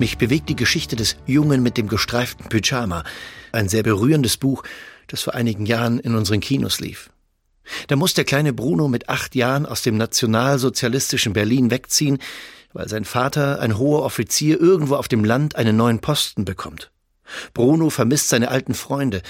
Mich 0.00 0.16
bewegt 0.16 0.48
die 0.48 0.56
Geschichte 0.56 0.96
des 0.96 1.16
Jungen 1.26 1.62
mit 1.62 1.76
dem 1.76 1.86
gestreiften 1.86 2.48
Pyjama. 2.48 3.04
Ein 3.52 3.68
sehr 3.68 3.82
berührendes 3.82 4.38
Buch, 4.38 4.62
das 5.08 5.20
vor 5.20 5.34
einigen 5.34 5.66
Jahren 5.66 5.98
in 5.98 6.14
unseren 6.14 6.40
Kinos 6.40 6.80
lief. 6.80 7.10
Da 7.86 7.96
muss 7.96 8.14
der 8.14 8.24
kleine 8.24 8.54
Bruno 8.54 8.88
mit 8.88 9.10
acht 9.10 9.34
Jahren 9.34 9.66
aus 9.66 9.82
dem 9.82 9.98
nationalsozialistischen 9.98 11.34
Berlin 11.34 11.70
wegziehen, 11.70 12.16
weil 12.72 12.88
sein 12.88 13.04
Vater, 13.04 13.60
ein 13.60 13.76
hoher 13.76 14.02
Offizier, 14.02 14.58
irgendwo 14.58 14.96
auf 14.96 15.06
dem 15.06 15.22
Land 15.22 15.56
einen 15.56 15.76
neuen 15.76 15.98
Posten 15.98 16.46
bekommt. 16.46 16.90
Bruno 17.52 17.90
vermisst 17.90 18.30
seine 18.30 18.48
alten 18.48 18.72
Freunde. 18.72 19.20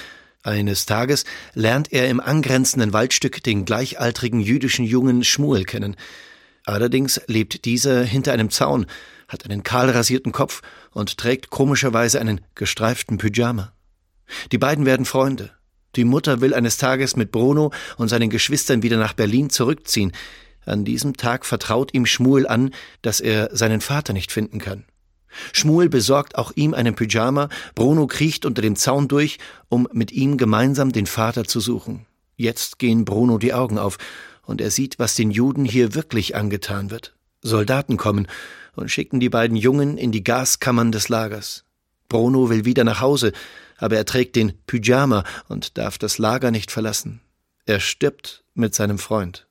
Eines 0.41 0.85
Tages 0.85 1.25
lernt 1.53 1.91
er 1.91 2.07
im 2.07 2.21
angrenzenden 2.21 2.93
Waldstück 2.93 3.43
den 3.43 3.65
gleichaltrigen 3.65 4.39
jüdischen 4.39 4.85
Jungen 4.85 5.25
Schmuel 5.25 5.65
kennen. 5.65 5.97
Allerdings 6.65 7.21
lebt 7.27 7.65
dieser 7.65 8.03
hinter 8.03 8.33
einem 8.33 8.49
Zaun, 8.49 8.85
hat 9.27 9.45
einen 9.45 9.63
kahlrasierten 9.63 10.31
Kopf 10.31 10.61
und 10.91 11.17
trägt 11.17 11.49
komischerweise 11.49 12.19
einen 12.19 12.41
gestreiften 12.55 13.17
Pyjama. 13.17 13.71
Die 14.51 14.57
beiden 14.57 14.85
werden 14.85 15.05
Freunde. 15.05 15.51
Die 15.95 16.05
Mutter 16.05 16.39
will 16.39 16.53
eines 16.53 16.77
Tages 16.77 17.15
mit 17.15 17.31
Bruno 17.31 17.71
und 17.97 18.07
seinen 18.07 18.29
Geschwistern 18.29 18.83
wieder 18.83 18.97
nach 18.97 19.13
Berlin 19.13 19.49
zurückziehen. 19.49 20.13
An 20.65 20.85
diesem 20.85 21.17
Tag 21.17 21.45
vertraut 21.45 21.93
ihm 21.93 22.05
Schmuel 22.05 22.47
an, 22.47 22.71
dass 23.01 23.19
er 23.19 23.49
seinen 23.55 23.81
Vater 23.81 24.13
nicht 24.13 24.31
finden 24.31 24.59
kann. 24.59 24.85
Schmuel 25.53 25.89
besorgt 25.89 26.37
auch 26.37 26.51
ihm 26.55 26.73
einen 26.73 26.95
Pyjama, 26.95 27.49
Bruno 27.73 28.05
kriecht 28.07 28.45
unter 28.45 28.61
dem 28.61 28.75
Zaun 28.75 29.07
durch, 29.07 29.39
um 29.69 29.87
mit 29.93 30.11
ihm 30.11 30.37
gemeinsam 30.37 30.91
den 30.91 31.05
Vater 31.05 31.45
zu 31.45 31.59
suchen. 31.59 32.05
Jetzt 32.35 32.79
gehen 32.79 33.05
Bruno 33.05 33.37
die 33.37 33.53
Augen 33.53 33.77
auf, 33.77 33.97
und 34.45 34.61
er 34.61 34.71
sieht, 34.71 34.99
was 34.99 35.15
den 35.15 35.31
Juden 35.31 35.65
hier 35.65 35.93
wirklich 35.93 36.35
angetan 36.35 36.91
wird. 36.91 37.15
Soldaten 37.41 37.97
kommen 37.97 38.27
und 38.75 38.91
schicken 38.91 39.19
die 39.19 39.29
beiden 39.29 39.57
Jungen 39.57 39.97
in 39.97 40.11
die 40.11 40.23
Gaskammern 40.23 40.91
des 40.91 41.09
Lagers. 41.09 41.65
Bruno 42.09 42.49
will 42.49 42.65
wieder 42.65 42.83
nach 42.83 43.01
Hause, 43.01 43.31
aber 43.77 43.95
er 43.95 44.05
trägt 44.05 44.35
den 44.35 44.53
Pyjama 44.67 45.23
und 45.47 45.77
darf 45.77 45.97
das 45.97 46.17
Lager 46.17 46.51
nicht 46.51 46.71
verlassen. 46.71 47.21
Er 47.65 47.79
stirbt 47.79 48.43
mit 48.53 48.75
seinem 48.75 48.97
Freund. 48.97 49.47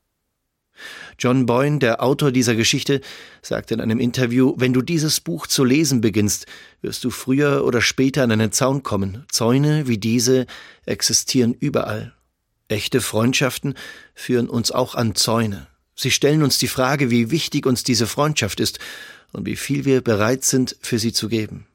John 1.18 1.46
Boyne, 1.46 1.78
der 1.78 2.02
Autor 2.02 2.32
dieser 2.32 2.54
Geschichte, 2.54 3.00
sagte 3.42 3.74
in 3.74 3.80
einem 3.80 4.00
Interview, 4.00 4.54
wenn 4.56 4.72
du 4.72 4.82
dieses 4.82 5.20
Buch 5.20 5.46
zu 5.46 5.64
lesen 5.64 6.00
beginnst, 6.00 6.46
wirst 6.80 7.04
du 7.04 7.10
früher 7.10 7.64
oder 7.64 7.82
später 7.82 8.22
an 8.22 8.32
einen 8.32 8.52
Zaun 8.52 8.82
kommen. 8.82 9.24
Zäune 9.30 9.88
wie 9.88 9.98
diese 9.98 10.46
existieren 10.86 11.52
überall. 11.52 12.14
Echte 12.70 13.00
Freundschaften 13.00 13.74
führen 14.14 14.48
uns 14.48 14.70
auch 14.70 14.94
an 14.94 15.16
Zäune. 15.16 15.66
Sie 15.96 16.12
stellen 16.12 16.44
uns 16.44 16.58
die 16.58 16.68
Frage, 16.68 17.10
wie 17.10 17.32
wichtig 17.32 17.66
uns 17.66 17.82
diese 17.82 18.06
Freundschaft 18.06 18.60
ist 18.60 18.78
und 19.32 19.44
wie 19.44 19.56
viel 19.56 19.84
wir 19.84 20.02
bereit 20.02 20.44
sind, 20.44 20.76
für 20.80 21.00
sie 21.00 21.12
zu 21.12 21.28
geben. 21.28 21.66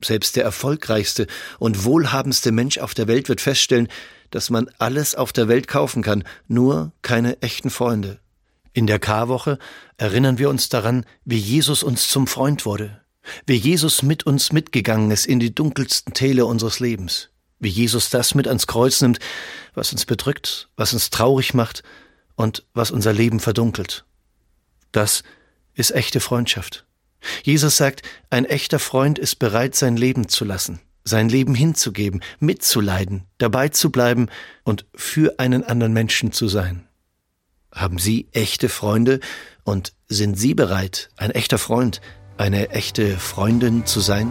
Selbst 0.00 0.36
der 0.36 0.44
erfolgreichste 0.44 1.26
und 1.58 1.84
wohlhabendste 1.84 2.52
Mensch 2.52 2.78
auf 2.78 2.94
der 2.94 3.08
Welt 3.08 3.28
wird 3.28 3.40
feststellen, 3.40 3.88
dass 4.30 4.48
man 4.48 4.70
alles 4.78 5.16
auf 5.16 5.32
der 5.32 5.48
Welt 5.48 5.66
kaufen 5.66 6.02
kann, 6.02 6.22
nur 6.46 6.92
keine 7.02 7.42
echten 7.42 7.70
Freunde. 7.70 8.20
In 8.72 8.86
der 8.86 9.00
Karwoche 9.00 9.58
erinnern 9.96 10.38
wir 10.38 10.48
uns 10.48 10.68
daran, 10.68 11.06
wie 11.24 11.38
Jesus 11.38 11.82
uns 11.82 12.08
zum 12.08 12.28
Freund 12.28 12.66
wurde, 12.66 13.00
wie 13.46 13.54
Jesus 13.56 14.02
mit 14.02 14.26
uns 14.26 14.52
mitgegangen 14.52 15.10
ist 15.10 15.26
in 15.26 15.40
die 15.40 15.52
dunkelsten 15.52 16.14
Täler 16.14 16.46
unseres 16.46 16.78
Lebens, 16.78 17.30
wie 17.58 17.68
Jesus 17.68 18.10
das 18.10 18.34
mit 18.34 18.48
ans 18.48 18.66
Kreuz 18.66 19.00
nimmt, 19.00 19.18
was 19.74 19.92
uns 19.92 20.04
bedrückt, 20.04 20.68
was 20.76 20.92
uns 20.92 21.10
traurig 21.10 21.54
macht, 21.54 21.82
und 22.36 22.64
was 22.74 22.90
unser 22.90 23.12
Leben 23.12 23.40
verdunkelt. 23.40 24.04
Das 24.92 25.24
ist 25.74 25.90
echte 25.90 26.20
Freundschaft. 26.20 26.86
Jesus 27.42 27.76
sagt, 27.76 28.02
ein 28.30 28.44
echter 28.44 28.78
Freund 28.78 29.18
ist 29.18 29.36
bereit, 29.36 29.74
sein 29.74 29.96
Leben 29.96 30.28
zu 30.28 30.44
lassen, 30.44 30.80
sein 31.02 31.28
Leben 31.28 31.54
hinzugeben, 31.54 32.22
mitzuleiden, 32.38 33.24
dabei 33.38 33.70
zu 33.70 33.90
bleiben 33.90 34.28
und 34.62 34.86
für 34.94 35.38
einen 35.38 35.64
anderen 35.64 35.92
Menschen 35.92 36.30
zu 36.30 36.46
sein. 36.46 36.86
Haben 37.72 37.98
Sie 37.98 38.28
echte 38.32 38.68
Freunde 38.68 39.20
und 39.64 39.92
sind 40.08 40.38
Sie 40.38 40.54
bereit, 40.54 41.10
ein 41.16 41.30
echter 41.30 41.58
Freund, 41.58 42.00
eine 42.36 42.70
echte 42.70 43.18
Freundin 43.18 43.86
zu 43.86 44.00
sein? 44.00 44.30